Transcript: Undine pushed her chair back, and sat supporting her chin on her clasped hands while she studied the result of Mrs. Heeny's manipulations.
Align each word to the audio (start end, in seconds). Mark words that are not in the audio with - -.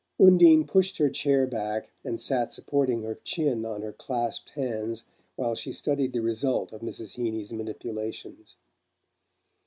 Undine 0.19 0.65
pushed 0.65 0.97
her 0.97 1.11
chair 1.11 1.45
back, 1.45 1.91
and 2.03 2.19
sat 2.19 2.51
supporting 2.51 3.03
her 3.03 3.19
chin 3.23 3.65
on 3.67 3.83
her 3.83 3.91
clasped 3.93 4.49
hands 4.55 5.03
while 5.35 5.53
she 5.53 5.71
studied 5.71 6.11
the 6.11 6.21
result 6.23 6.73
of 6.73 6.81
Mrs. 6.81 7.17
Heeny's 7.17 7.53
manipulations. 7.53 8.55